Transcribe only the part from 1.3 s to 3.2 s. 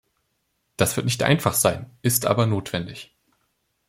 sein, ist aber notwendig.